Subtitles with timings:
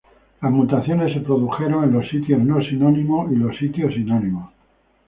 [0.41, 4.49] Las mutaciones se produjeron en los sitios no sinónimos y los sitios sinónimos.